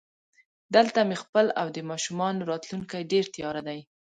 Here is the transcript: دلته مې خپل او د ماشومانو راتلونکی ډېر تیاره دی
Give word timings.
دلته 0.75 0.99
مې 1.07 1.15
خپل 1.23 1.45
او 1.59 1.67
د 1.75 1.77
ماشومانو 1.89 2.47
راتلونکی 2.51 3.01
ډېر 3.11 3.25
تیاره 3.35 3.61
دی 3.67 3.79